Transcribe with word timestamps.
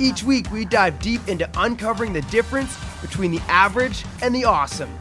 Each 0.00 0.22
week, 0.22 0.50
we 0.52 0.64
dive 0.64 1.00
deep 1.00 1.26
into 1.26 1.48
uncovering 1.56 2.12
the 2.12 2.22
difference 2.22 2.78
between 3.00 3.32
the 3.32 3.40
average 3.48 4.04
and 4.22 4.32
the 4.32 4.44
awesome. 4.44 4.96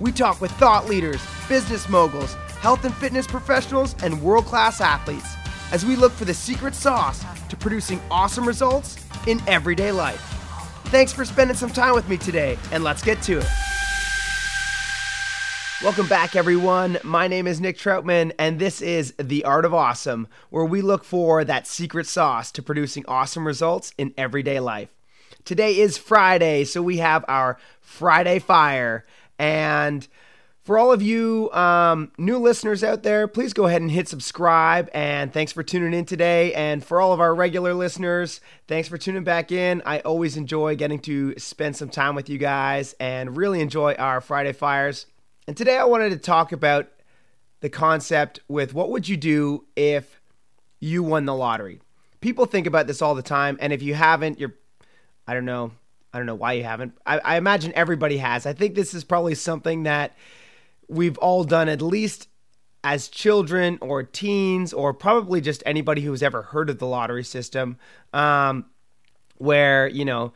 We 0.00 0.10
talk 0.10 0.40
with 0.40 0.50
thought 0.52 0.88
leaders, 0.88 1.20
business 1.48 1.88
moguls, 1.88 2.34
health 2.60 2.84
and 2.84 2.94
fitness 2.94 3.28
professionals, 3.28 3.94
and 4.02 4.20
world 4.20 4.46
class 4.46 4.80
athletes 4.80 5.36
as 5.70 5.86
we 5.86 5.94
look 5.94 6.12
for 6.12 6.24
the 6.24 6.34
secret 6.34 6.74
sauce 6.74 7.24
to 7.48 7.56
producing 7.56 8.00
awesome 8.10 8.44
results 8.44 8.96
in 9.28 9.40
everyday 9.46 9.92
life. 9.92 10.20
Thanks 10.86 11.12
for 11.12 11.24
spending 11.24 11.56
some 11.56 11.70
time 11.70 11.94
with 11.94 12.08
me 12.08 12.16
today, 12.16 12.58
and 12.72 12.82
let's 12.82 13.04
get 13.04 13.22
to 13.22 13.38
it. 13.38 13.69
Welcome 15.82 16.08
back, 16.08 16.36
everyone. 16.36 16.98
My 17.02 17.26
name 17.26 17.46
is 17.46 17.58
Nick 17.58 17.78
Troutman, 17.78 18.32
and 18.38 18.58
this 18.58 18.82
is 18.82 19.14
The 19.18 19.44
Art 19.44 19.64
of 19.64 19.72
Awesome, 19.72 20.28
where 20.50 20.66
we 20.66 20.82
look 20.82 21.04
for 21.04 21.42
that 21.42 21.66
secret 21.66 22.06
sauce 22.06 22.52
to 22.52 22.62
producing 22.62 23.06
awesome 23.08 23.46
results 23.46 23.94
in 23.96 24.12
everyday 24.18 24.60
life. 24.60 24.90
Today 25.46 25.78
is 25.78 25.96
Friday, 25.96 26.64
so 26.64 26.82
we 26.82 26.98
have 26.98 27.24
our 27.28 27.56
Friday 27.80 28.40
Fire. 28.40 29.06
And 29.38 30.06
for 30.64 30.76
all 30.78 30.92
of 30.92 31.00
you 31.00 31.50
um, 31.52 32.12
new 32.18 32.36
listeners 32.36 32.84
out 32.84 33.02
there, 33.02 33.26
please 33.26 33.54
go 33.54 33.64
ahead 33.64 33.80
and 33.80 33.90
hit 33.90 34.06
subscribe. 34.06 34.90
And 34.92 35.32
thanks 35.32 35.50
for 35.50 35.62
tuning 35.62 35.98
in 35.98 36.04
today. 36.04 36.52
And 36.52 36.84
for 36.84 37.00
all 37.00 37.14
of 37.14 37.20
our 37.20 37.34
regular 37.34 37.72
listeners, 37.72 38.42
thanks 38.68 38.86
for 38.86 38.98
tuning 38.98 39.24
back 39.24 39.50
in. 39.50 39.80
I 39.86 40.00
always 40.00 40.36
enjoy 40.36 40.76
getting 40.76 40.98
to 41.00 41.38
spend 41.38 41.74
some 41.74 41.88
time 41.88 42.14
with 42.14 42.28
you 42.28 42.36
guys 42.36 42.94
and 43.00 43.34
really 43.34 43.62
enjoy 43.62 43.94
our 43.94 44.20
Friday 44.20 44.52
Fires. 44.52 45.06
And 45.50 45.56
today 45.56 45.76
I 45.76 45.82
wanted 45.82 46.10
to 46.10 46.16
talk 46.16 46.52
about 46.52 46.86
the 47.58 47.68
concept 47.68 48.38
with 48.46 48.72
what 48.72 48.90
would 48.90 49.08
you 49.08 49.16
do 49.16 49.64
if 49.74 50.20
you 50.78 51.02
won 51.02 51.24
the 51.24 51.34
lottery? 51.34 51.80
People 52.20 52.46
think 52.46 52.68
about 52.68 52.86
this 52.86 53.02
all 53.02 53.16
the 53.16 53.22
time, 53.22 53.58
and 53.60 53.72
if 53.72 53.82
you 53.82 53.94
haven't, 53.94 54.38
you're 54.38 54.54
I 55.26 55.34
don't 55.34 55.44
know. 55.44 55.72
I 56.12 56.18
don't 56.18 56.26
know 56.26 56.36
why 56.36 56.52
you 56.52 56.62
haven't. 56.62 56.96
I, 57.04 57.18
I 57.18 57.36
imagine 57.36 57.72
everybody 57.74 58.18
has. 58.18 58.46
I 58.46 58.52
think 58.52 58.76
this 58.76 58.94
is 58.94 59.02
probably 59.02 59.34
something 59.34 59.82
that 59.82 60.16
we've 60.86 61.18
all 61.18 61.42
done 61.42 61.68
at 61.68 61.82
least 61.82 62.28
as 62.84 63.08
children 63.08 63.76
or 63.80 64.04
teens, 64.04 64.72
or 64.72 64.94
probably 64.94 65.40
just 65.40 65.64
anybody 65.66 66.02
who's 66.02 66.22
ever 66.22 66.42
heard 66.42 66.70
of 66.70 66.78
the 66.78 66.86
lottery 66.86 67.24
system, 67.24 67.76
um, 68.12 68.66
where, 69.38 69.88
you 69.88 70.04
know, 70.04 70.32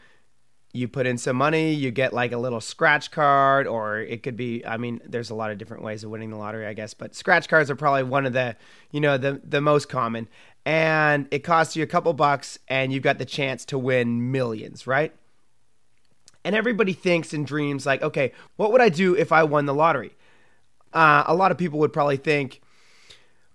you 0.75 0.89
put 0.89 1.06
in 1.06 1.17
some 1.17 1.36
money, 1.36 1.72
you 1.72 1.92
get 1.92 2.12
like 2.12 2.33
a 2.33 2.36
little 2.36 2.61
scratch 2.61 3.12
card, 3.12 3.69
or 3.69 4.00
it 4.00 4.25
could 4.25 4.36
be. 4.36 4.67
I 4.67 4.77
mean, 4.77 5.00
there's 5.06 5.31
a 5.31 5.34
lot 5.34 5.53
of 5.53 5.58
different 5.58 5.84
ways 5.84 6.03
of 6.03 6.11
winning 6.11 6.31
the 6.31 6.36
lottery, 6.36 6.66
I 6.66 6.75
guess, 6.75 6.94
but 6.94 7.14
scratch 7.14 7.48
cards 7.48 7.70
are 7.70 7.77
probably 7.77 8.03
one 8.03 8.27
of 8.27 8.33
the, 8.33 8.56
you 8.91 9.00
know, 9.00 9.16
the 9.16 9.41
the 9.44 9.61
most 9.61 9.89
common. 9.89 10.28
And 10.66 11.28
it 11.31 11.44
costs 11.44 11.77
you 11.77 11.84
a 11.84 11.86
couple 11.86 12.12
bucks, 12.12 12.58
and 12.66 12.92
you've 12.92 13.03
got 13.05 13.19
the 13.19 13.25
chance 13.25 13.64
to 13.66 13.78
win 13.78 14.33
millions, 14.33 14.86
right? 14.86 15.14
And 16.44 16.56
everybody 16.56 16.92
thinks 16.92 17.33
and 17.33 17.47
dreams 17.47 17.86
like, 17.86 18.03
okay, 18.03 18.33
what 18.56 18.72
would 18.72 18.81
I 18.81 18.88
do 18.88 19.14
if 19.14 19.31
I 19.31 19.44
won 19.44 19.66
the 19.66 19.75
lottery? 19.75 20.16
Uh, 20.92 21.22
a 21.27 21.34
lot 21.34 21.53
of 21.53 21.59
people 21.59 21.78
would 21.78 21.92
probably 21.92 22.16
think, 22.16 22.61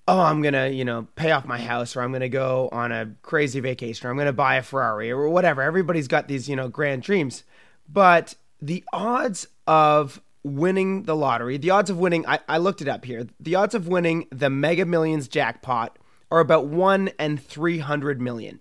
oh, 0.10 0.22
I'm 0.22 0.42
gonna, 0.42 0.70
you 0.70 0.84
know, 0.84 1.08
pay 1.16 1.32
off 1.32 1.46
my 1.46 1.60
house, 1.60 1.96
or 1.96 2.02
I'm 2.02 2.12
gonna 2.12 2.30
go 2.30 2.68
on 2.72 2.92
a 2.92 3.12
crazy 3.22 3.60
vacation, 3.60 4.08
or 4.08 4.12
I'm 4.12 4.18
gonna 4.18 4.34
buy 4.34 4.56
a 4.56 4.64
Ferrari, 4.64 5.12
or 5.12 5.30
whatever. 5.30 5.62
Everybody's 5.62 6.08
got 6.08 6.28
these, 6.28 6.50
you 6.50 6.56
know, 6.56 6.68
grand 6.68 7.04
dreams. 7.04 7.44
But 7.88 8.36
the 8.60 8.84
odds 8.92 9.48
of 9.68 10.20
winning 10.44 11.04
the 11.04 11.16
lottery, 11.16 11.58
the 11.58 11.70
odds 11.70 11.92
of 11.92 12.00
winning, 12.00 12.26
I, 12.28 12.40
I 12.48 12.58
looked 12.58 12.82
it 12.82 12.88
up 12.88 13.06
here. 13.06 13.28
The 13.40 13.56
odds 13.56 13.76
of 13.76 13.88
winning 13.88 14.28
the 14.32 14.50
Mega 14.50 14.86
Millions 14.86 15.28
jackpot 15.28 16.00
are 16.32 16.40
about 16.40 16.66
one 16.66 17.12
and 17.20 17.42
three 17.42 17.78
hundred 17.78 18.20
million. 18.20 18.60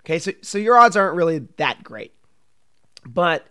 Okay, 0.00 0.18
so 0.18 0.32
so 0.42 0.58
your 0.58 0.76
odds 0.76 0.96
aren't 0.96 1.14
really 1.14 1.46
that 1.56 1.84
great. 1.84 2.14
But 3.06 3.46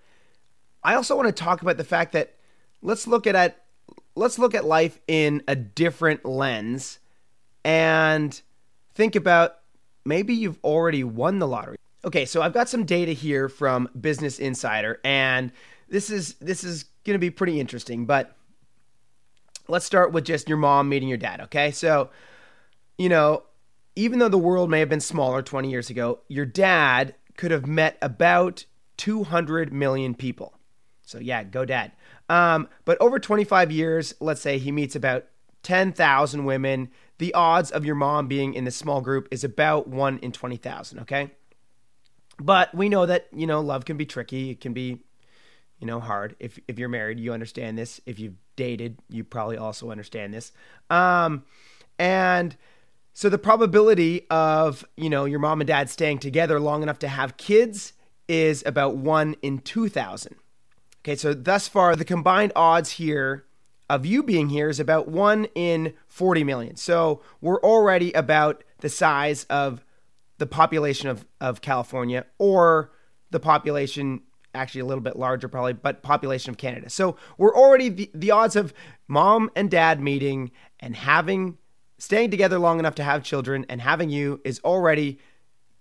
I 0.84 0.96
also 0.96 1.16
want 1.16 1.28
to 1.28 1.44
talk 1.44 1.62
about 1.62 1.78
the 1.78 1.84
fact 1.86 2.12
that 2.12 2.36
let's 2.82 3.08
look 3.08 3.28
at, 3.28 3.36
at 3.36 3.64
let's 4.16 4.38
look 4.38 4.54
at 4.54 4.66
life 4.66 5.00
in 5.08 5.42
a 5.48 5.56
different 5.56 6.26
lens 6.26 7.00
and 7.64 8.42
think 8.94 9.16
about 9.16 9.58
maybe 10.06 10.34
you've 10.34 10.60
already 10.64 11.04
won 11.04 11.40
the 11.40 11.48
lottery. 11.48 11.78
Okay, 12.06 12.26
so 12.26 12.42
I've 12.42 12.54
got 12.54 12.70
some 12.70 12.86
data 12.86 13.12
here 13.12 13.50
from 13.50 13.90
Business 14.00 14.40
Insider 14.40 15.00
and 15.04 15.52
this 15.90 16.10
is 16.10 16.36
this 16.36 16.64
is 16.64 16.86
going 17.04 17.16
to 17.16 17.20
be 17.20 17.30
pretty 17.30 17.60
interesting, 17.60 18.06
but 18.06 18.36
let's 19.68 19.86
start 19.86 20.12
with 20.12 20.26
just 20.26 20.50
your 20.50 20.58
mom 20.58 20.90
meeting 20.90 21.10
your 21.10 21.18
dad, 21.18 21.42
okay? 21.42 21.72
So, 21.72 22.10
you 22.98 23.10
know, 23.10 23.44
even 23.96 24.20
though 24.20 24.30
the 24.30 24.38
world 24.38 24.70
may 24.70 24.80
have 24.80 24.90
been 24.90 25.00
smaller 25.00 25.42
20 25.42 25.70
years 25.70 25.90
ago, 25.90 26.20
your 26.28 26.46
dad 26.46 27.16
could 27.38 27.52
have 27.52 27.68
met 27.68 27.98
about 28.02 28.66
200 28.98 29.72
million 29.72 30.14
people. 30.14 30.54
So, 31.02 31.20
yeah, 31.20 31.44
go 31.44 31.66
dad. 31.66 31.92
Um, 32.28 32.68
but 32.86 33.00
over 33.02 33.20
25 33.20 33.72
years, 33.72 34.14
let's 34.20 34.42
say 34.42 34.58
he 34.58 34.72
meets 34.72 34.96
about 34.96 35.26
10,000 35.64 36.46
women. 36.46 36.90
The 37.20 37.34
odds 37.34 37.70
of 37.70 37.86
your 37.86 37.96
mom 37.96 38.28
being 38.28 38.54
in 38.54 38.64
this 38.64 38.76
small 38.76 39.02
group 39.02 39.28
is 39.30 39.44
about 39.44 39.88
1 39.88 40.20
in 40.20 40.32
20,000, 40.32 41.00
okay? 41.00 41.32
But 42.40 42.74
we 42.74 42.90
know 42.90 43.06
that, 43.06 43.28
you 43.36 43.46
know, 43.46 43.60
love 43.60 43.86
can 43.86 43.98
be 43.98 44.06
tricky. 44.06 44.52
It 44.52 44.62
can 44.62 44.74
be, 44.74 45.00
you 45.80 45.88
know, 45.88 46.00
hard. 46.00 46.36
If, 46.40 46.58
if 46.68 46.80
you're 46.80 46.90
married, 46.90 47.20
you 47.20 47.34
understand 47.34 47.78
this. 47.78 48.00
If 48.06 48.20
you've 48.20 48.38
dated, 48.56 48.98
you 49.10 49.24
probably 49.24 49.58
also 49.58 49.92
understand 49.92 50.34
this. 50.34 50.54
Um, 50.90 51.44
and 51.98 52.56
so 53.14 53.28
the 53.28 53.38
probability 53.38 54.26
of, 54.30 54.86
you 54.96 55.10
know, 55.10 55.26
your 55.26 55.40
mom 55.40 55.60
and 55.60 55.68
dad 55.68 55.90
staying 55.90 56.20
together 56.20 56.60
long 56.60 56.84
enough 56.84 57.00
to 57.00 57.10
have 57.10 57.36
kids 57.36 57.94
is 58.30 58.64
about 58.66 58.96
1 58.96 59.36
in 59.42 59.60
2,000. 59.60 60.36
Okay, 61.02 61.16
so 61.16 61.34
thus 61.34 61.68
far, 61.68 61.96
the 61.98 62.06
combined 62.06 62.54
odds 62.56 62.92
here 62.92 63.46
of 63.90 64.06
you 64.06 64.24
being 64.24 64.50
here 64.50 64.70
is 64.70 64.80
about 64.80 65.08
1 65.08 65.46
in 65.56 65.94
40 66.08 66.44
million. 66.44 66.76
So 66.76 67.22
we're 67.42 67.62
already 67.62 68.14
about 68.14 68.64
the 68.80 68.90
size 68.90 69.46
of 69.46 69.84
the 70.38 70.46
population 70.46 71.10
of, 71.10 71.26
of 71.42 71.62
California 71.62 72.26
or 72.38 72.92
the 73.32 73.40
population, 73.40 74.22
actually 74.54 74.82
a 74.82 74.86
little 74.86 75.04
bit 75.04 75.18
larger 75.18 75.48
probably, 75.48 75.74
but 75.74 76.02
population 76.04 76.50
of 76.50 76.58
Canada. 76.58 76.90
So 76.90 77.18
we're 77.38 77.56
already 77.56 77.90
the, 77.90 78.12
the 78.14 78.32
odds 78.32 78.56
of 78.56 78.74
mom 79.08 79.52
and 79.56 79.70
dad 79.70 80.00
meeting 80.00 80.52
and 80.80 80.96
having, 80.96 81.58
staying 81.98 82.32
together 82.32 82.60
long 82.60 82.80
enough 82.80 82.96
to 82.96 83.04
have 83.04 83.24
children 83.24 83.66
and 83.70 83.82
having 83.82 84.10
you 84.10 84.40
is 84.46 84.62
already 84.64 85.20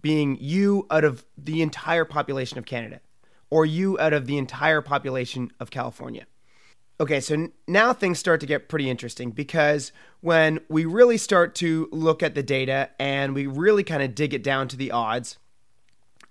being 0.01 0.37
you 0.41 0.87
out 0.91 1.05
of 1.05 1.25
the 1.37 1.63
entire 1.63 2.05
population 2.05 2.59
of 2.59 2.65
Canada 2.65 3.01
or 3.51 3.65
you 3.65 3.99
out 3.99 4.13
of 4.13 4.27
the 4.27 4.39
entire 4.39 4.81
population 4.81 5.51
of 5.61 5.71
California. 5.71 6.27
Okay, 7.01 7.21
so 7.21 7.49
now 7.69 7.93
things 7.93 8.19
start 8.19 8.41
to 8.41 8.47
get 8.47 8.69
pretty 8.69 8.91
interesting 8.91 9.31
because 9.31 9.93
when 10.21 10.59
we 10.69 10.85
really 10.85 11.17
start 11.17 11.55
to 11.57 11.89
look 11.93 12.25
at 12.25 12.35
the 12.35 12.43
data 12.43 12.91
and 12.99 13.35
we 13.35 13.47
really 13.47 13.85
kind 13.85 14.03
of 14.03 14.17
dig 14.17 14.35
it 14.35 14.43
down 14.43 14.67
to 14.69 14.77
the 14.77 14.91
odds, 14.91 15.39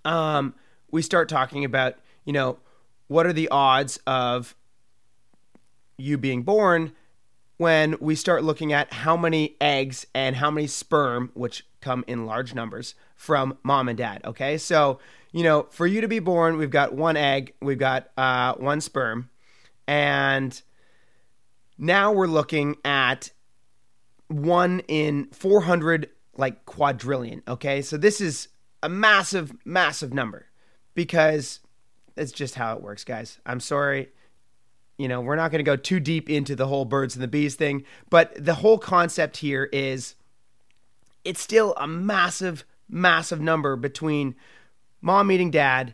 um, 0.03 0.53
we 0.91 1.01
start 1.01 1.29
talking 1.29 1.63
about, 1.63 1.95
you 2.25 2.33
know, 2.33 2.59
what 3.07 3.25
are 3.25 3.31
the 3.31 3.47
odds 3.47 3.97
of 4.05 4.55
you 5.97 6.17
being 6.17 6.43
born 6.43 6.91
when 7.55 7.95
we 8.01 8.13
start 8.13 8.43
looking 8.43 8.73
at 8.73 8.91
how 8.91 9.15
many 9.15 9.55
eggs 9.61 10.05
and 10.13 10.35
how 10.35 10.51
many 10.51 10.67
sperm, 10.67 11.31
which 11.33 11.65
come 11.79 12.03
in 12.07 12.25
large 12.25 12.53
numbers, 12.53 12.93
from 13.15 13.57
mom 13.63 13.87
and 13.87 13.97
dad. 13.97 14.21
Okay, 14.25 14.57
so 14.57 14.99
you 15.31 15.43
know, 15.43 15.67
for 15.71 15.87
you 15.87 16.01
to 16.01 16.07
be 16.07 16.19
born, 16.19 16.57
we've 16.57 16.69
got 16.69 16.93
one 16.93 17.17
egg, 17.17 17.53
we've 17.61 17.77
got 17.77 18.09
uh, 18.17 18.53
one 18.55 18.81
sperm, 18.81 19.29
and 19.87 20.61
now 21.77 22.11
we're 22.11 22.27
looking 22.27 22.75
at 22.83 23.31
one 24.27 24.81
in 24.87 25.27
400 25.31 26.09
like 26.35 26.65
quadrillion. 26.65 27.41
Okay, 27.47 27.81
so 27.81 27.97
this 27.97 28.21
is 28.21 28.49
a 28.83 28.89
massive, 28.89 29.53
massive 29.65 30.13
number 30.13 30.47
because 30.93 31.59
it's 32.15 32.31
just 32.31 32.55
how 32.55 32.75
it 32.75 32.81
works, 32.81 33.03
guys. 33.03 33.39
I'm 33.45 33.59
sorry. 33.59 34.09
You 34.97 35.07
know, 35.07 35.21
we're 35.21 35.35
not 35.35 35.51
going 35.51 35.59
to 35.59 35.63
go 35.63 35.75
too 35.75 35.99
deep 35.99 36.29
into 36.29 36.55
the 36.55 36.67
whole 36.67 36.85
birds 36.85 37.15
and 37.15 37.23
the 37.23 37.27
bees 37.27 37.55
thing, 37.55 37.83
but 38.09 38.33
the 38.43 38.55
whole 38.55 38.79
concept 38.79 39.37
here 39.37 39.69
is 39.71 40.15
it's 41.23 41.41
still 41.41 41.75
a 41.77 41.87
massive, 41.87 42.65
massive 42.89 43.39
number 43.39 43.75
between 43.75 44.35
mom 45.01 45.27
meeting 45.27 45.51
dad, 45.51 45.93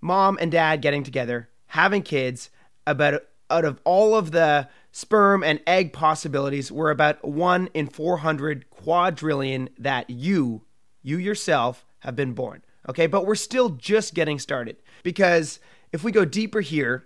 mom 0.00 0.38
and 0.40 0.50
dad 0.50 0.82
getting 0.82 1.04
together, 1.04 1.48
having 1.66 2.02
kids, 2.02 2.50
about 2.86 3.22
out 3.50 3.64
of 3.64 3.80
all 3.84 4.14
of 4.14 4.30
the 4.30 4.68
sperm 4.92 5.42
and 5.42 5.60
egg 5.66 5.92
possibilities, 5.92 6.72
we're 6.72 6.90
about 6.90 7.24
1 7.24 7.68
in 7.74 7.86
400 7.86 8.70
quadrillion 8.70 9.68
that 9.78 10.08
you, 10.08 10.62
you 11.02 11.18
yourself, 11.18 11.84
have 12.00 12.16
been 12.16 12.32
born. 12.32 12.62
Okay, 12.88 13.06
but 13.06 13.26
we're 13.26 13.34
still 13.34 13.68
just 13.70 14.14
getting 14.14 14.38
started 14.38 14.76
because 15.02 15.60
if 15.92 16.02
we 16.02 16.10
go 16.10 16.24
deeper 16.24 16.60
here 16.60 17.04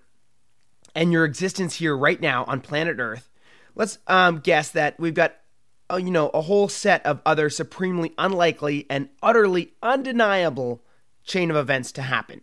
and 0.94 1.12
your 1.12 1.25
existence 1.25 1.75
here 1.75 1.96
right 1.96 2.20
now 2.20 2.44
on 2.44 2.61
planet 2.61 2.96
Earth, 2.99 3.31
let's 3.75 3.99
um, 4.06 4.38
guess 4.38 4.70
that 4.70 4.99
we've 4.99 5.14
got 5.14 5.37
uh, 5.90 5.96
you 5.96 6.11
know 6.11 6.31
a 6.31 6.40
whole 6.40 6.69
set 6.69 7.05
of 7.05 7.20
other 7.26 7.50
supremely 7.50 8.14
unlikely 8.17 8.87
and 8.88 9.08
utterly 9.22 9.75
undeniable 9.82 10.82
chain 11.25 11.50
of 11.50 11.56
events 11.56 11.93
to 11.93 12.02
happen. 12.02 12.40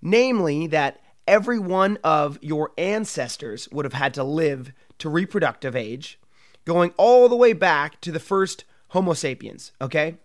Namely, 0.00 0.66
that 0.66 1.01
every 1.26 1.58
one 1.58 1.98
of 2.04 2.38
your 2.42 2.72
ancestors 2.76 3.68
would 3.70 3.84
have 3.84 3.92
had 3.92 4.14
to 4.14 4.24
live 4.24 4.72
to 4.98 5.08
reproductive 5.08 5.76
age, 5.76 6.18
going 6.64 6.92
all 6.96 7.28
the 7.28 7.36
way 7.36 7.52
back 7.52 8.00
to 8.00 8.12
the 8.12 8.20
first 8.20 8.64
Homo 8.88 9.14
sapiens, 9.14 9.72
okay? 9.80 10.16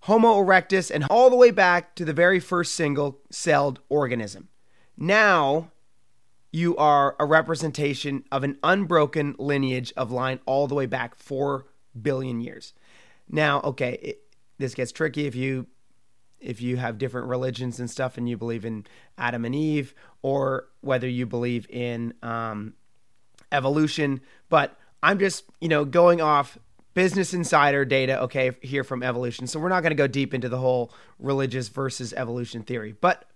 Homo 0.00 0.34
erectus, 0.34 0.90
and 0.90 1.04
all 1.10 1.30
the 1.30 1.36
way 1.36 1.50
back 1.50 1.94
to 1.96 2.04
the 2.04 2.12
very 2.12 2.40
first 2.40 2.74
single 2.74 3.20
celled 3.30 3.80
organism. 3.88 4.48
Now, 4.96 5.70
you 6.52 6.76
are 6.76 7.16
a 7.20 7.26
representation 7.26 8.24
of 8.32 8.44
an 8.44 8.58
unbroken 8.62 9.34
lineage 9.38 9.92
of 9.96 10.10
line 10.10 10.40
all 10.46 10.66
the 10.66 10.74
way 10.74 10.86
back 10.86 11.16
4 11.16 11.66
billion 12.00 12.40
years. 12.40 12.72
Now, 13.28 13.60
okay, 13.62 13.98
it, 14.02 14.22
this 14.58 14.74
gets 14.74 14.92
tricky 14.92 15.26
if 15.26 15.34
you 15.34 15.66
if 16.40 16.60
you 16.60 16.76
have 16.76 16.98
different 16.98 17.28
religions 17.28 17.80
and 17.80 17.90
stuff 17.90 18.18
and 18.18 18.28
you 18.28 18.36
believe 18.36 18.64
in 18.64 18.86
Adam 19.18 19.44
and 19.44 19.54
Eve 19.54 19.94
or 20.22 20.68
whether 20.80 21.08
you 21.08 21.26
believe 21.26 21.68
in 21.70 22.14
um, 22.22 22.74
evolution. 23.52 24.20
But 24.48 24.78
I'm 25.02 25.18
just, 25.18 25.44
you 25.60 25.68
know, 25.68 25.84
going 25.84 26.20
off 26.20 26.58
Business 26.94 27.34
Insider 27.34 27.84
data, 27.84 28.22
okay, 28.22 28.52
here 28.62 28.82
from 28.82 29.02
evolution. 29.02 29.46
So 29.46 29.60
we're 29.60 29.68
not 29.68 29.82
going 29.82 29.90
to 29.90 29.96
go 29.96 30.06
deep 30.06 30.32
into 30.32 30.48
the 30.48 30.58
whole 30.58 30.92
religious 31.18 31.68
versus 31.68 32.12
evolution 32.14 32.62
theory, 32.62 32.94
but 33.00 33.26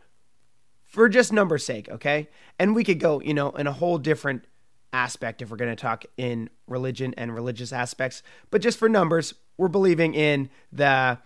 for 0.86 1.08
just 1.08 1.32
numbers' 1.32 1.64
sake, 1.64 1.88
okay? 1.88 2.28
And 2.58 2.74
we 2.74 2.84
could 2.84 2.98
go, 2.98 3.20
you 3.20 3.34
know, 3.34 3.50
in 3.50 3.66
a 3.66 3.72
whole 3.72 3.98
different 3.98 4.44
aspect 4.92 5.40
if 5.40 5.50
we're 5.50 5.56
going 5.56 5.70
to 5.70 5.80
talk 5.80 6.04
in 6.16 6.50
religion 6.66 7.14
and 7.16 7.34
religious 7.34 7.72
aspects. 7.72 8.22
But 8.50 8.60
just 8.60 8.78
for 8.78 8.88
numbers, 8.88 9.34
we're 9.56 9.68
believing 9.68 10.14
in 10.14 10.50
the 10.72 11.18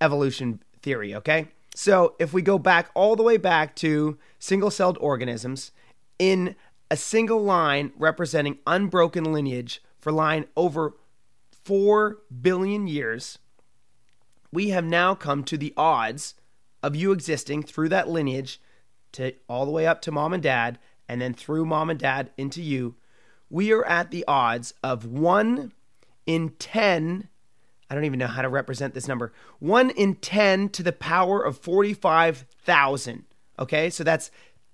evolution 0.00 0.62
theory, 0.86 1.16
okay? 1.16 1.48
So 1.74 2.14
if 2.20 2.32
we 2.32 2.42
go 2.42 2.60
back 2.60 2.90
all 2.94 3.16
the 3.16 3.24
way 3.24 3.38
back 3.38 3.74
to 3.76 4.18
single 4.38 4.70
celled 4.70 4.96
organisms 5.00 5.72
in 6.16 6.54
a 6.92 6.96
single 6.96 7.42
line 7.42 7.90
representing 7.98 8.58
unbroken 8.68 9.32
lineage 9.32 9.82
for 9.98 10.12
line 10.12 10.44
over 10.56 10.94
4 11.64 12.18
billion 12.40 12.86
years, 12.86 13.40
we 14.52 14.68
have 14.68 14.84
now 14.84 15.16
come 15.16 15.42
to 15.42 15.58
the 15.58 15.74
odds 15.76 16.34
of 16.84 16.94
you 16.94 17.10
existing 17.10 17.64
through 17.64 17.88
that 17.88 18.08
lineage 18.08 18.60
to 19.10 19.34
all 19.48 19.66
the 19.66 19.72
way 19.72 19.88
up 19.88 20.00
to 20.02 20.12
mom 20.12 20.32
and 20.32 20.44
dad 20.44 20.78
and 21.08 21.20
then 21.20 21.34
through 21.34 21.66
mom 21.66 21.90
and 21.90 21.98
dad 21.98 22.30
into 22.38 22.62
you. 22.62 22.94
We 23.50 23.72
are 23.72 23.84
at 23.84 24.12
the 24.12 24.24
odds 24.28 24.72
of 24.84 25.04
1 25.04 25.72
in 26.26 26.50
10 26.60 27.28
I 27.88 27.94
don't 27.94 28.04
even 28.04 28.18
know 28.18 28.26
how 28.26 28.42
to 28.42 28.48
represent 28.48 28.94
this 28.94 29.08
number. 29.08 29.32
1 29.60 29.90
in 29.90 30.16
10 30.16 30.70
to 30.70 30.82
the 30.82 30.92
power 30.92 31.42
of 31.42 31.58
45,000. 31.58 33.24
Okay, 33.58 33.90
so 33.90 34.04
that's 34.04 34.30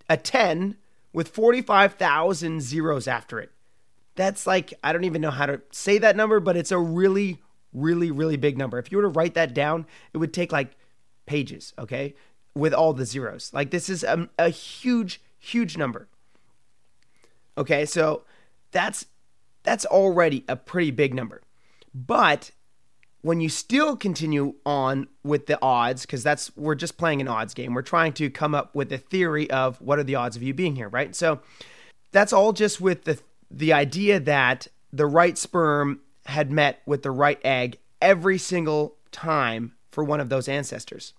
a 0.08 0.16
10 0.16 0.76
with 1.12 1.28
45,000 1.28 2.62
zeros 2.62 3.06
after 3.06 3.38
it. 3.38 3.50
That's 4.14 4.46
like, 4.46 4.74
I 4.82 4.92
don't 4.92 5.04
even 5.04 5.22
know 5.22 5.30
how 5.30 5.46
to 5.46 5.60
say 5.70 5.98
that 5.98 6.16
number, 6.16 6.40
but 6.40 6.56
it's 6.56 6.72
a 6.72 6.78
really, 6.78 7.40
really, 7.72 8.10
really 8.10 8.36
big 8.36 8.58
number. 8.58 8.78
If 8.78 8.90
you 8.90 8.98
were 8.98 9.04
to 9.04 9.08
write 9.08 9.34
that 9.34 9.54
down, 9.54 9.86
it 10.12 10.18
would 10.18 10.32
take 10.32 10.52
like 10.52 10.76
pages, 11.26 11.72
okay, 11.78 12.14
with 12.54 12.74
all 12.74 12.92
the 12.92 13.06
zeros. 13.06 13.50
Like, 13.52 13.70
this 13.70 13.88
is 13.88 14.04
a, 14.04 14.28
a 14.38 14.48
huge, 14.48 15.20
huge 15.38 15.76
number. 15.76 16.08
Okay, 17.56 17.84
so 17.84 18.22
that's 18.70 19.06
that's 19.62 19.86
already 19.86 20.44
a 20.48 20.56
pretty 20.56 20.90
big 20.90 21.14
number. 21.14 21.42
But 21.94 22.50
when 23.22 23.40
you 23.40 23.48
still 23.48 23.96
continue 23.96 24.54
on 24.66 25.06
with 25.22 25.46
the 25.46 25.58
odds, 25.62 26.02
because 26.02 26.22
that's 26.22 26.54
we're 26.56 26.74
just 26.74 26.98
playing 26.98 27.20
an 27.20 27.28
odds 27.28 27.54
game. 27.54 27.72
We're 27.72 27.82
trying 27.82 28.12
to 28.14 28.28
come 28.28 28.54
up 28.54 28.74
with 28.74 28.92
a 28.92 28.98
theory 28.98 29.48
of 29.50 29.80
what 29.80 29.98
are 29.98 30.04
the 30.04 30.16
odds 30.16 30.36
of 30.36 30.42
you 30.42 30.52
being 30.52 30.76
here, 30.76 30.88
right? 30.88 31.14
So 31.14 31.40
that's 32.10 32.32
all 32.32 32.52
just 32.52 32.80
with 32.80 33.04
the 33.04 33.20
the 33.50 33.72
idea 33.72 34.18
that 34.20 34.66
the 34.92 35.06
right 35.06 35.38
sperm 35.38 36.00
had 36.26 36.50
met 36.50 36.82
with 36.84 37.02
the 37.02 37.10
right 37.10 37.40
egg 37.44 37.78
every 38.00 38.38
single 38.38 38.96
time 39.10 39.72
for 39.90 40.02
one 40.02 40.20
of 40.20 40.28
those 40.28 40.48
ancestors. 40.48 41.14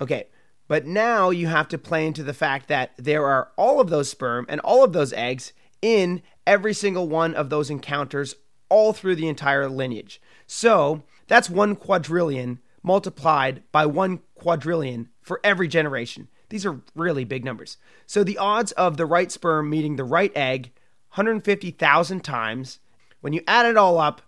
Okay, 0.00 0.28
but 0.68 0.86
now 0.86 1.30
you 1.30 1.48
have 1.48 1.68
to 1.68 1.78
play 1.78 2.06
into 2.06 2.22
the 2.22 2.34
fact 2.34 2.68
that 2.68 2.92
there 2.96 3.26
are 3.26 3.50
all 3.56 3.80
of 3.80 3.90
those 3.90 4.08
sperm 4.08 4.46
and 4.48 4.60
all 4.60 4.82
of 4.82 4.92
those 4.92 5.12
eggs 5.12 5.52
in 5.82 6.22
every 6.46 6.72
single 6.72 7.08
one 7.08 7.34
of 7.34 7.50
those 7.50 7.70
encounters 7.70 8.34
all 8.74 8.92
through 8.92 9.14
the 9.14 9.28
entire 9.28 9.68
lineage. 9.68 10.20
So 10.48 11.04
that's 11.28 11.48
one 11.48 11.76
quadrillion 11.76 12.58
multiplied 12.82 13.62
by 13.70 13.86
one 13.86 14.18
quadrillion 14.34 15.10
for 15.22 15.38
every 15.44 15.68
generation. 15.68 16.26
These 16.48 16.66
are 16.66 16.80
really 16.96 17.24
big 17.24 17.44
numbers. 17.44 17.76
So 18.04 18.24
the 18.24 18.36
odds 18.36 18.72
of 18.72 18.96
the 18.96 19.06
right 19.06 19.30
sperm 19.30 19.70
meeting 19.70 19.94
the 19.94 20.02
right 20.02 20.36
egg 20.36 20.72
150,000 21.10 22.24
times, 22.24 22.80
when 23.20 23.32
you 23.32 23.42
add 23.46 23.66
it 23.66 23.76
all 23.76 24.00
up, 24.00 24.22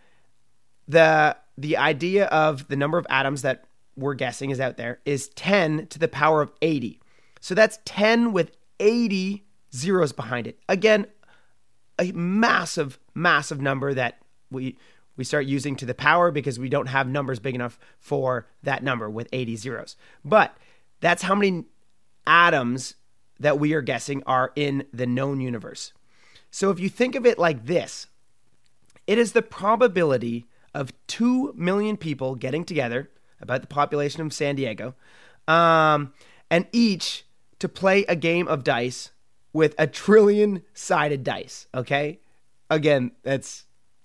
the 0.87 1.37
the 1.57 1.77
idea 1.77 2.27
of 2.27 2.69
the 2.69 2.77
number 2.77 2.99
of 2.99 3.07
atoms 3.09 3.43
that 3.43 3.65
we're 3.97 4.15
guessing 4.15 4.51
is 4.51 4.61
out 4.61 4.77
there 4.77 5.01
is 5.05 5.29
10 5.29 5.87
to 5.87 5.99
the 5.99 6.09
power 6.09 6.43
of 6.43 6.53
80. 6.63 7.01
So 7.41 7.55
that's 7.55 7.79
10 7.85 8.33
with 8.33 8.57
80 8.81 9.45
zeros 9.73 10.13
behind 10.13 10.47
it. 10.49 10.59
Again, 10.69 11.07
a 11.99 12.11
massive, 12.13 12.99
massive 13.15 13.61
number 13.61 13.95
that 13.95 14.19
we 14.51 14.77
we 15.17 15.23
start 15.23 15.47
using 15.47 15.77
to 15.77 15.87
the 15.87 15.95
power 15.95 16.33
because 16.33 16.59
we 16.59 16.69
don't 16.69 16.89
have 16.89 17.07
numbers 17.07 17.39
big 17.39 17.55
enough 17.55 17.79
for 18.01 18.49
that 18.65 18.83
number 18.83 19.09
with 19.09 19.29
80 19.33 19.55
zeros. 19.57 19.97
But 20.25 20.57
that's 21.01 21.23
how 21.23 21.37
many 21.37 21.67
atoms 22.27 22.95
that 23.39 23.61
we 23.61 23.75
are 23.75 23.83
guessing 23.83 24.25
are 24.27 24.53
in 24.57 24.87
the 24.93 25.07
known 25.07 25.41
universe. 25.41 25.93
So 26.55 26.71
if 26.71 26.79
you 26.79 26.89
think 26.89 27.17
of 27.17 27.27
it 27.27 27.37
like 27.37 27.67
this, 27.67 28.07
it 29.09 29.19
is 29.19 29.33
the 29.33 29.43
probability 29.43 30.47
of 30.73 30.93
2 31.09 31.53
million 31.57 31.97
people 31.97 32.37
getting 32.37 32.65
together, 32.65 33.11
about 33.41 33.61
the 33.61 33.67
population 33.67 34.23
of 34.23 34.33
San 34.33 34.55
Diego, 34.55 34.95
um, 35.49 36.13
and 36.53 36.69
each 36.71 37.27
to 37.59 37.69
play 37.69 38.05
a 38.05 38.15
game 38.15 38.47
of 38.47 38.63
dice 38.63 39.11
with 39.53 39.75
a 39.81 39.89
trillion 39.89 40.63
sided 40.75 41.25
dice. 41.25 41.67
Okay. 41.75 42.21
Again, 42.71 43.11
that's 43.25 43.65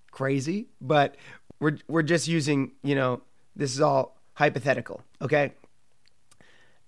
crazy, 0.10 0.70
but 0.82 1.18
we're, 1.60 1.77
we're 1.88 2.01
just 2.01 2.27
using, 2.27 2.72
you 2.82 2.96
know, 2.96 3.22
this 3.56 3.75
is 3.75 3.79
all 3.79 4.18
hypothetical. 4.34 5.03
Okay. 5.22 5.53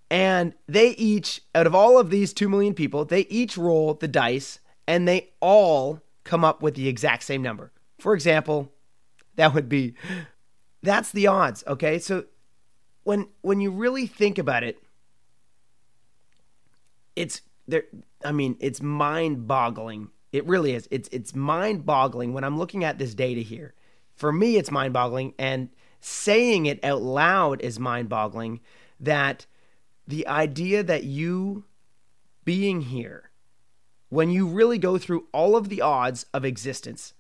And 0.10 0.56
they 0.68 0.89
each, 0.96 1.44
out 1.53 1.68
of 1.68 1.75
all 1.75 2.00
of 2.00 2.10
these 2.10 2.34
2 2.34 2.50
million 2.50 2.74
people, 2.74 3.06
they 3.06 3.27
each 3.30 3.58
roll 3.58 3.94
the 3.94 4.08
dice 4.08 4.58
and 4.88 5.08
they 5.08 5.32
all 5.40 6.02
come 6.24 6.44
up 6.44 6.62
with 6.62 6.76
the 6.76 6.88
exact 6.88 7.24
same 7.24 7.42
number. 7.42 7.72
For 8.00 8.14
example, 8.14 8.72
that 9.36 9.54
would 9.54 9.70
be 9.70 9.96
that's 10.84 11.12
the 11.12 11.28
odds, 11.28 11.64
okay? 11.68 12.00
So 12.00 12.26
when 13.04 13.28
when 13.42 13.62
you 13.62 13.72
really 13.72 14.08
think 14.08 14.38
about 14.38 14.64
it, 14.64 14.82
it's 17.16 17.42
there. 17.68 17.84
I 18.24 18.32
mean, 18.32 18.58
it's 18.60 18.82
mind 18.82 19.48
boggling. 19.48 20.10
It 20.32 20.46
really 20.46 20.74
is. 20.74 20.88
It's 20.92 21.10
it's 21.12 21.36
mind 21.36 21.86
boggling 21.86 22.34
when 22.34 22.44
I'm 22.44 22.58
looking 22.58 22.84
at 22.84 22.98
this 22.98 23.14
data 23.14 23.42
here. 23.42 23.74
For 24.16 24.32
me, 24.32 24.58
it's 24.58 24.72
mind 24.72 24.94
boggling, 24.94 25.34
and 25.40 25.70
saying 26.00 26.66
it 26.66 26.84
out 26.84 27.02
loud 27.02 27.62
is 27.62 27.80
mind 27.80 28.10
boggling. 28.10 28.60
That 29.00 29.46
the 30.08 30.28
idea 30.28 30.84
that 30.84 31.04
you 31.04 31.66
being 32.46 32.82
here, 32.82 33.31
when 34.12 34.30
you 34.30 34.46
really 34.46 34.77
go 34.77 34.98
through 34.98 35.25
all 35.32 35.56
of 35.56 35.70
the 35.70 35.82
odds 35.82 36.25
of 36.34 36.44
existence, 36.44 37.13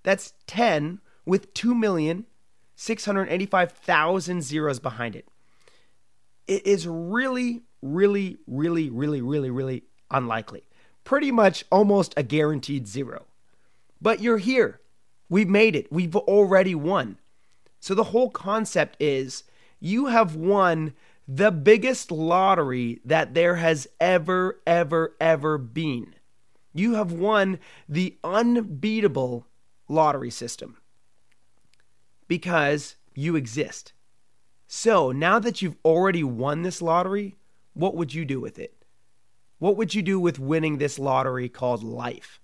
That's 0.04 0.34
10 0.46 1.00
with 1.26 1.52
2,685,000 1.54 4.42
zeros 4.42 4.78
behind 4.78 5.16
it. 5.16 5.26
It 6.46 6.64
is 6.64 6.86
really, 6.86 7.62
really, 7.82 8.38
really, 8.46 8.90
really, 8.90 9.22
really, 9.22 9.50
really 9.50 9.82
unlikely. 10.08 10.67
Pretty 11.08 11.32
much 11.32 11.64
almost 11.72 12.12
a 12.18 12.22
guaranteed 12.22 12.86
zero. 12.86 13.24
But 13.98 14.20
you're 14.20 14.36
here. 14.36 14.78
We've 15.30 15.48
made 15.48 15.74
it. 15.74 15.90
We've 15.90 16.14
already 16.14 16.74
won. 16.74 17.16
So 17.80 17.94
the 17.94 18.04
whole 18.12 18.28
concept 18.28 18.94
is 19.00 19.44
you 19.80 20.08
have 20.08 20.36
won 20.36 20.92
the 21.26 21.50
biggest 21.50 22.10
lottery 22.10 23.00
that 23.06 23.32
there 23.32 23.54
has 23.54 23.88
ever, 23.98 24.60
ever, 24.66 25.14
ever 25.18 25.56
been. 25.56 26.14
You 26.74 26.96
have 26.96 27.10
won 27.10 27.58
the 27.88 28.18
unbeatable 28.22 29.46
lottery 29.88 30.30
system 30.30 30.76
because 32.26 32.96
you 33.14 33.34
exist. 33.34 33.94
So 34.66 35.10
now 35.12 35.38
that 35.38 35.62
you've 35.62 35.78
already 35.86 36.22
won 36.22 36.64
this 36.64 36.82
lottery, 36.82 37.36
what 37.72 37.96
would 37.96 38.12
you 38.12 38.26
do 38.26 38.40
with 38.40 38.58
it? 38.58 38.77
What 39.58 39.76
would 39.76 39.94
you 39.94 40.02
do 40.02 40.20
with 40.20 40.38
winning 40.38 40.78
this 40.78 40.98
lottery 40.98 41.48
called 41.48 41.82
life? 41.82 42.40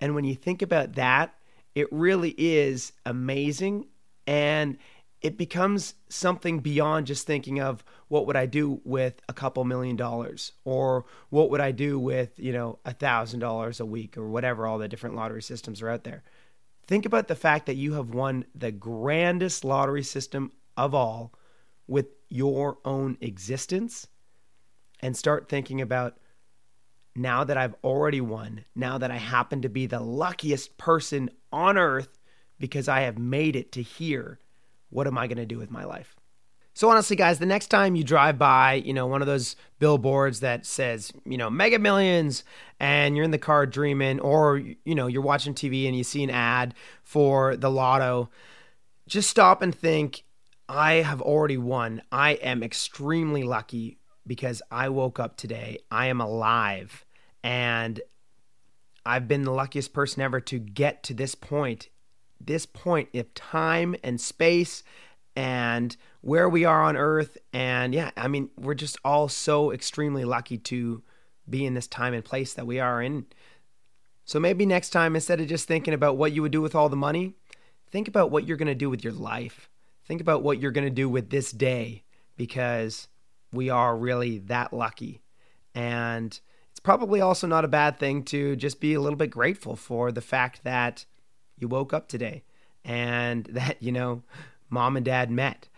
And 0.00 0.14
when 0.14 0.24
you 0.24 0.34
think 0.34 0.62
about 0.62 0.94
that, 0.94 1.34
it 1.74 1.88
really 1.90 2.34
is 2.36 2.92
amazing 3.04 3.86
and 4.26 4.76
it 5.22 5.38
becomes 5.38 5.94
something 6.08 6.60
beyond 6.60 7.06
just 7.06 7.26
thinking 7.26 7.60
of 7.60 7.82
what 8.08 8.26
would 8.26 8.36
I 8.36 8.46
do 8.46 8.80
with 8.84 9.20
a 9.28 9.32
couple 9.32 9.64
million 9.64 9.96
dollars 9.96 10.52
or 10.64 11.06
what 11.30 11.50
would 11.50 11.60
I 11.60 11.72
do 11.72 11.98
with, 11.98 12.38
you 12.38 12.52
know, 12.52 12.78
a 12.84 12.92
thousand 12.92 13.40
dollars 13.40 13.80
a 13.80 13.86
week 13.86 14.16
or 14.16 14.28
whatever 14.28 14.66
all 14.66 14.78
the 14.78 14.88
different 14.88 15.16
lottery 15.16 15.42
systems 15.42 15.80
are 15.80 15.88
out 15.88 16.04
there. 16.04 16.22
Think 16.86 17.06
about 17.06 17.28
the 17.28 17.34
fact 17.34 17.66
that 17.66 17.76
you 17.76 17.94
have 17.94 18.10
won 18.10 18.44
the 18.54 18.70
grandest 18.70 19.64
lottery 19.64 20.02
system 20.02 20.52
of 20.76 20.94
all 20.94 21.32
with 21.86 22.06
your 22.28 22.78
own 22.84 23.16
existence 23.20 24.06
and 25.06 25.16
start 25.16 25.48
thinking 25.48 25.80
about 25.80 26.16
now 27.14 27.44
that 27.44 27.56
I've 27.56 27.76
already 27.84 28.20
won, 28.20 28.64
now 28.74 28.98
that 28.98 29.12
I 29.12 29.18
happen 29.18 29.62
to 29.62 29.68
be 29.68 29.86
the 29.86 30.00
luckiest 30.00 30.78
person 30.78 31.30
on 31.52 31.78
earth 31.78 32.18
because 32.58 32.88
I 32.88 33.02
have 33.02 33.16
made 33.16 33.54
it 33.54 33.70
to 33.72 33.82
here, 33.82 34.40
what 34.90 35.06
am 35.06 35.16
I 35.16 35.28
going 35.28 35.38
to 35.38 35.46
do 35.46 35.58
with 35.58 35.70
my 35.70 35.84
life? 35.84 36.16
So 36.74 36.90
honestly, 36.90 37.14
guys, 37.14 37.38
the 37.38 37.46
next 37.46 37.68
time 37.68 37.94
you 37.94 38.02
drive 38.02 38.36
by, 38.36 38.74
you 38.74 38.92
know, 38.92 39.06
one 39.06 39.22
of 39.22 39.28
those 39.28 39.54
billboards 39.78 40.40
that 40.40 40.66
says, 40.66 41.12
you 41.24 41.38
know, 41.38 41.50
Mega 41.50 41.78
Millions, 41.78 42.42
and 42.80 43.14
you're 43.14 43.24
in 43.24 43.30
the 43.30 43.38
car 43.38 43.64
dreaming, 43.64 44.18
or 44.18 44.58
you 44.58 44.94
know, 44.96 45.06
you're 45.06 45.22
watching 45.22 45.54
TV 45.54 45.86
and 45.86 45.96
you 45.96 46.02
see 46.02 46.24
an 46.24 46.30
ad 46.30 46.74
for 47.04 47.54
the 47.54 47.70
lotto, 47.70 48.28
just 49.06 49.30
stop 49.30 49.62
and 49.62 49.72
think, 49.72 50.24
I 50.68 50.94
have 50.94 51.22
already 51.22 51.58
won. 51.58 52.02
I 52.10 52.32
am 52.32 52.64
extremely 52.64 53.44
lucky 53.44 53.98
because 54.26 54.62
I 54.70 54.88
woke 54.88 55.20
up 55.20 55.36
today. 55.36 55.78
I 55.90 56.06
am 56.06 56.20
alive. 56.20 57.04
And 57.42 58.00
I've 59.04 59.28
been 59.28 59.42
the 59.42 59.52
luckiest 59.52 59.92
person 59.92 60.22
ever 60.22 60.40
to 60.40 60.58
get 60.58 61.02
to 61.04 61.14
this 61.14 61.34
point, 61.34 61.88
this 62.40 62.66
point 62.66 63.08
of 63.14 63.32
time 63.34 63.94
and 64.02 64.20
space 64.20 64.82
and 65.36 65.96
where 66.22 66.48
we 66.48 66.64
are 66.64 66.82
on 66.82 66.96
earth. 66.96 67.38
And 67.52 67.94
yeah, 67.94 68.10
I 68.16 68.26
mean, 68.26 68.50
we're 68.56 68.74
just 68.74 68.98
all 69.04 69.28
so 69.28 69.70
extremely 69.70 70.24
lucky 70.24 70.58
to 70.58 71.02
be 71.48 71.64
in 71.64 71.74
this 71.74 71.86
time 71.86 72.14
and 72.14 72.24
place 72.24 72.54
that 72.54 72.66
we 72.66 72.80
are 72.80 73.00
in. 73.00 73.26
So 74.24 74.40
maybe 74.40 74.66
next 74.66 74.90
time, 74.90 75.14
instead 75.14 75.40
of 75.40 75.46
just 75.46 75.68
thinking 75.68 75.94
about 75.94 76.16
what 76.16 76.32
you 76.32 76.42
would 76.42 76.50
do 76.50 76.60
with 76.60 76.74
all 76.74 76.88
the 76.88 76.96
money, 76.96 77.34
think 77.92 78.08
about 78.08 78.32
what 78.32 78.44
you're 78.46 78.56
going 78.56 78.66
to 78.66 78.74
do 78.74 78.90
with 78.90 79.04
your 79.04 79.12
life. 79.12 79.70
Think 80.04 80.20
about 80.20 80.42
what 80.42 80.60
you're 80.60 80.72
going 80.72 80.86
to 80.86 80.90
do 80.90 81.08
with 81.08 81.30
this 81.30 81.52
day 81.52 82.02
because 82.36 83.06
we 83.52 83.70
are 83.70 83.96
really 83.96 84.38
that 84.38 84.72
lucky. 84.72 85.20
And 85.74 86.38
it's 86.70 86.80
probably 86.80 87.20
also 87.20 87.46
not 87.46 87.64
a 87.64 87.68
bad 87.68 87.98
thing 87.98 88.22
to 88.24 88.56
just 88.56 88.80
be 88.80 88.94
a 88.94 89.00
little 89.00 89.16
bit 89.16 89.30
grateful 89.30 89.76
for 89.76 90.12
the 90.12 90.20
fact 90.20 90.64
that 90.64 91.04
you 91.58 91.68
woke 91.68 91.92
up 91.92 92.08
today 92.08 92.44
and 92.84 93.44
that 93.50 93.82
you 93.82 93.92
know 93.92 94.22
mom 94.68 94.96
and 94.96 95.04
dad 95.06 95.30
met 95.30 95.68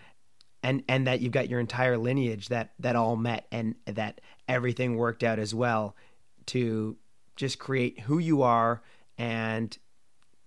and 0.63 0.83
and 0.89 1.07
that 1.07 1.21
you've 1.21 1.33
got 1.33 1.49
your 1.49 1.61
entire 1.61 1.97
lineage 1.97 2.49
that 2.49 2.73
that 2.79 2.97
all 2.97 3.17
met 3.17 3.47
and 3.53 3.75
that 3.87 4.21
everything 4.49 4.97
worked 4.97 5.23
out 5.23 5.39
as 5.39 5.55
well 5.55 5.95
to 6.47 6.97
just 7.37 7.59
create 7.59 8.01
who 8.01 8.19
you 8.19 8.43
are 8.43 8.83
and 9.17 9.79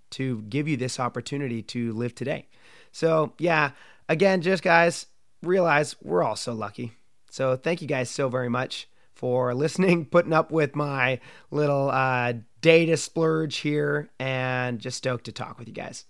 to 0.09 0.41
give 0.43 0.67
you 0.67 0.77
this 0.77 0.99
opportunity 0.99 1.61
to 1.61 1.93
live 1.93 2.13
today. 2.13 2.47
So, 2.91 3.33
yeah, 3.39 3.71
again, 4.09 4.41
just 4.41 4.61
guys, 4.61 5.07
realize 5.41 5.95
we're 6.01 6.23
all 6.23 6.35
so 6.35 6.53
lucky. 6.53 6.93
So, 7.31 7.55
thank 7.55 7.81
you 7.81 7.88
guys 7.88 8.09
so 8.09 8.27
very 8.27 8.50
much 8.50 8.89
for 9.13 9.53
listening, 9.53 10.05
putting 10.11 10.33
up 10.33 10.51
with 10.51 10.75
my 10.75 11.21
little 11.50 11.89
uh, 11.89 12.33
data 12.59 12.97
splurge 12.97 13.57
here, 13.57 14.09
and 14.19 14.79
just 14.79 14.97
stoked 14.97 15.25
to 15.25 15.31
talk 15.31 15.57
with 15.57 15.69
you 15.69 15.73
guys. 15.73 16.05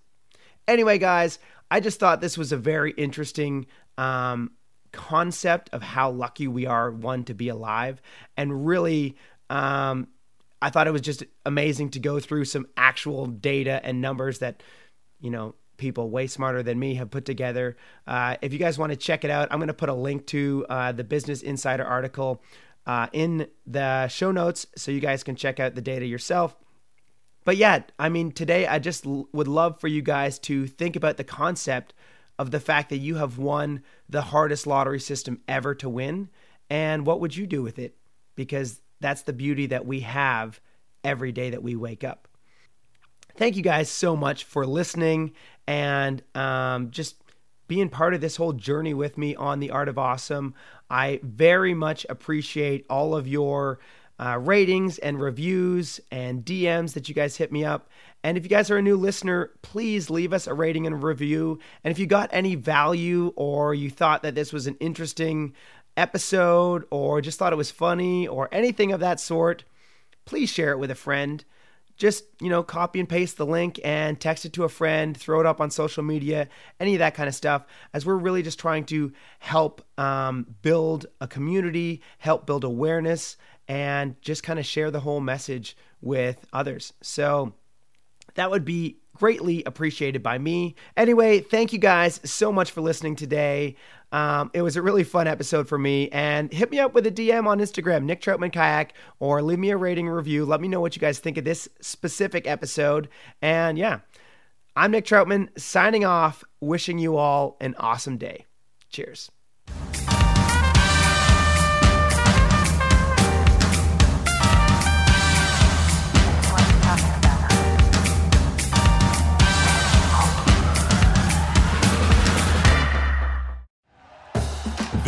Anyway, 0.68 0.98
guys, 0.98 1.38
I 1.70 1.80
just 1.80 2.00
thought 2.00 2.22
this 2.22 2.40
was 2.40 2.52
a 2.52 2.58
very 2.58 2.92
interesting 2.94 3.68
um, 4.00 4.52
concept 4.92 5.70
of 5.74 5.84
how 5.84 6.10
lucky 6.10 6.48
we 6.48 6.66
are, 6.66 6.90
one, 6.90 7.24
to 7.26 7.34
be 7.34 7.48
alive, 7.50 8.02
and 8.36 8.66
really. 8.66 9.16
Um, 9.50 10.08
I 10.64 10.70
thought 10.70 10.86
it 10.86 10.92
was 10.92 11.02
just 11.02 11.24
amazing 11.44 11.90
to 11.90 12.00
go 12.00 12.20
through 12.20 12.46
some 12.46 12.68
actual 12.78 13.26
data 13.26 13.82
and 13.84 14.00
numbers 14.00 14.40
that, 14.40 14.62
you 15.20 15.32
know, 15.32 15.56
people 15.82 16.10
way 16.10 16.28
smarter 16.28 16.64
than 16.64 16.80
me 16.80 16.96
have 16.96 17.12
put 17.12 17.26
together. 17.26 17.76
Uh, 18.08 18.38
if 18.42 18.54
you 18.54 18.60
guys 18.60 18.78
want 18.78 18.92
to 18.92 18.96
check 18.96 19.26
it 19.26 19.32
out, 19.32 19.50
I'm 19.52 19.60
going 19.60 19.68
to 19.68 19.74
put 19.74 19.90
a 19.90 19.94
link 19.94 20.28
to 20.28 20.66
uh, 20.70 20.92
the 20.94 21.04
Business 21.04 21.42
Insider 21.42 21.84
article 21.84 22.42
uh, 22.86 23.08
in 23.12 23.48
the 23.66 24.08
show 24.08 24.32
notes 24.32 24.66
so 24.78 24.92
you 24.92 25.02
guys 25.02 25.24
can 25.24 25.36
check 25.36 25.60
out 25.60 25.76
the 25.76 25.82
data 25.82 26.06
yourself. 26.06 26.56
But 27.44 27.58
yeah, 27.58 27.82
I 27.98 28.10
mean, 28.10 28.32
today 28.32 28.68
I 28.68 28.80
just 28.80 29.06
l- 29.06 29.28
would 29.34 29.48
love 29.48 29.82
for 29.82 29.88
you 29.88 30.02
guys 30.02 30.40
to 30.40 30.68
think 30.68 30.96
about 30.96 31.18
the 31.18 31.24
concept 31.24 31.94
of 32.38 32.52
the 32.52 32.60
fact 32.60 32.90
that 32.90 32.98
you 32.98 33.16
have 33.16 33.38
won 33.38 33.84
the 34.08 34.22
hardest 34.22 34.66
lottery 34.66 35.00
system 35.00 35.42
ever 35.48 35.76
to 35.76 35.90
win. 35.90 36.30
And 36.70 37.06
what 37.06 37.20
would 37.20 37.36
you 37.36 37.48
do 37.48 37.62
with 37.62 37.80
it? 37.80 37.98
Because 38.36 38.82
that's 39.00 39.24
the 39.24 39.34
beauty 39.34 39.66
that 39.68 39.86
we 39.86 40.02
have 40.02 40.62
every 41.04 41.32
day 41.32 41.50
that 41.50 41.64
we 41.64 41.76
wake 41.76 42.04
up. 42.04 42.28
Thank 43.42 43.56
you 43.56 43.64
guys 43.64 43.90
so 43.90 44.16
much 44.16 44.44
for 44.44 44.68
listening 44.68 45.32
and 45.66 46.22
um, 46.36 46.92
just 46.92 47.16
being 47.68 47.90
part 47.90 48.14
of 48.14 48.22
this 48.22 48.36
whole 48.36 48.54
journey 48.54 48.94
with 48.94 49.18
me 49.18 49.36
on 49.36 49.60
the 49.60 49.72
Art 49.72 49.90
of 49.90 49.98
Awesome. 49.98 50.54
I 50.92 51.20
very 51.24 51.74
much 51.74 52.06
appreciate 52.08 52.86
all 52.88 53.16
of 53.16 53.28
your 53.28 53.80
uh, 54.20 54.38
ratings 54.40 55.00
and 55.00 55.20
reviews 55.20 56.00
and 56.12 56.46
DMs 56.46 56.94
that 56.94 57.10
you 57.10 57.16
guys 57.16 57.36
hit 57.36 57.52
me 57.52 57.66
up. 57.66 57.90
And 58.24 58.38
if 58.38 58.44
you 58.44 58.50
guys 58.50 58.70
are 58.70 58.78
a 58.78 58.82
new 58.84 58.96
listener, 58.96 59.50
please 59.64 60.12
leave 60.12 60.34
us 60.34 60.46
a 60.46 60.54
rating 60.54 60.86
and 60.86 61.02
review. 61.02 61.58
And 61.84 61.92
if 61.92 61.98
you 61.98 62.06
got 62.06 62.30
any 62.32 62.54
value 62.54 63.34
or 63.36 63.74
you 63.74 63.90
thought 63.90 64.22
that 64.22 64.36
this 64.36 64.54
was 64.54 64.68
an 64.68 64.78
interesting 64.80 65.56
episode 65.98 66.86
or 66.92 67.22
just 67.22 67.40
thought 67.40 67.54
it 67.54 67.56
was 67.56 67.72
funny 67.72 68.28
or 68.28 68.50
anything 68.52 68.92
of 68.92 69.00
that 69.00 69.20
sort, 69.20 69.64
please 70.26 70.52
share 70.52 70.74
it 70.74 70.78
with 70.78 70.92
a 70.92 70.96
friend 70.96 71.44
just 72.02 72.26
you 72.42 72.50
know 72.50 72.64
copy 72.64 73.00
and 73.00 73.08
paste 73.08 73.38
the 73.38 73.46
link 73.46 73.80
and 73.84 74.20
text 74.20 74.44
it 74.44 74.54
to 74.54 74.64
a 74.64 74.70
friend 74.70 75.16
throw 75.16 75.40
it 75.40 75.46
up 75.46 75.62
on 75.62 75.70
social 75.70 76.02
media 76.02 76.48
any 76.80 76.96
of 76.96 77.00
that 77.00 77.14
kind 77.14 77.30
of 77.30 77.36
stuff 77.36 77.64
as 77.94 78.08
we're 78.08 78.16
really 78.16 78.42
just 78.42 78.58
trying 78.58 78.84
to 78.84 79.12
help 79.38 79.84
um, 80.00 80.56
build 80.64 81.06
a 81.22 81.28
community 81.28 82.02
help 82.18 82.48
build 82.48 82.64
awareness 82.64 83.38
and 83.68 84.20
just 84.22 84.44
kind 84.44 84.60
of 84.60 84.66
share 84.66 84.92
the 84.92 85.00
whole 85.00 85.22
message 85.22 85.78
with 86.02 86.46
others. 86.52 86.92
So 87.02 87.54
That 88.36 88.52
would 88.52 88.66
be 88.66 88.98
greatly 89.16 89.64
appreciated 89.66 90.24
by 90.24 90.38
me. 90.38 90.76
Anyway, 90.98 91.40
thank 91.40 91.74
you 91.74 91.80
guys 91.80 92.20
so 92.24 92.52
much 92.52 92.72
for 92.72 92.82
listening 92.82 93.16
today. 93.16 93.76
Um, 94.12 94.52
it 94.54 94.62
was 94.62 94.76
a 94.76 94.82
really 94.82 95.04
fun 95.04 95.28
episode 95.28 95.68
for 95.68 95.78
me. 95.78 96.10
And 96.10 96.52
hit 96.52 96.72
me 96.72 96.80
up 96.80 96.94
with 96.94 97.08
a 97.08 97.12
DM 97.12 97.48
on 97.48 97.60
Instagram, 97.60 98.04
Nick 98.04 98.22
Troutman 98.22 98.52
Kayak, 98.52 98.94
or 99.20 99.42
leave 99.42 99.60
me 99.60 99.70
a 99.70 99.78
rating 99.78 100.10
review. 100.10 100.46
Let 100.46 100.62
me 100.62 100.68
know 100.68 100.82
what 100.82 100.96
you 100.96 101.00
guys 101.00 101.20
think 101.20 101.38
of 101.38 101.46
this 101.46 101.70
specific 101.82 102.48
episode. 102.48 103.10
And 103.42 103.78
yeah, 103.78 104.00
I'm 104.76 104.92
Nick 104.92 105.06
Troutman 105.06 105.50
signing 105.60 106.06
off, 106.06 106.44
wishing 106.60 106.98
you 107.00 107.18
all 107.18 107.58
an 107.62 107.76
awesome 107.78 108.18
day. 108.18 108.46
Cheers. 108.90 109.32